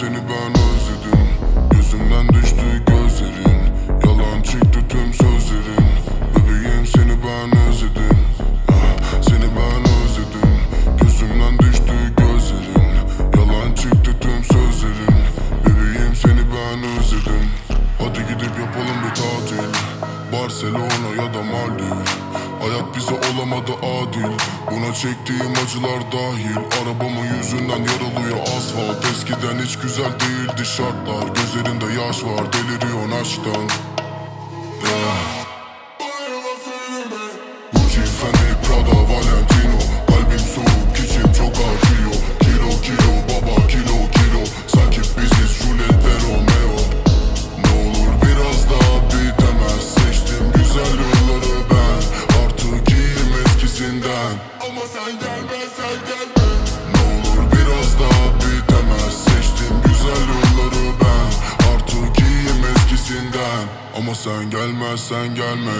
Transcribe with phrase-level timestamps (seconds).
[0.00, 1.28] seni ben özledim.
[1.70, 3.60] Gözümden düştü gözlerin.
[4.04, 5.86] Yalan çıktı tüm sözlerin.
[6.36, 8.18] Bebeğim seni ben özledim.
[8.68, 10.50] Ah, Seni ben özledim.
[11.00, 12.92] Gözümden düştü gözlerin.
[13.36, 15.20] Yalan çıktı tüm sözlerin.
[15.66, 17.46] Bebeğim seni ben özledim.
[17.98, 19.68] Hadi gidip yapalım bir tatil.
[20.32, 21.96] Barcelona ya da Maldiv
[22.66, 24.32] Hayat bize olamadı adil.
[24.70, 26.56] Buna çektiğim acılar dahil.
[26.56, 29.04] Arabamın yüzünden yaralıyor asfalt.
[29.04, 31.28] Eskiden hiç güzel değildi şartlar.
[31.34, 33.62] Gözlerinde yaş var deliriyorsun aşktan.
[34.84, 35.46] Yeah.
[37.72, 38.55] Gucci, Fendi,
[63.96, 65.72] Ama sen gelme, sen gelme